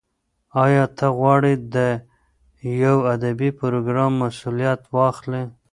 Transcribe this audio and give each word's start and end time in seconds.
ایا 0.63 0.85
ته 0.97 1.05
غواړې 1.17 1.53
د 1.75 1.77
یو 2.83 2.97
ادبي 3.13 3.49
پروګرام 3.59 4.11
مسولیت 4.23 4.81
واخلې؟ 4.95 5.43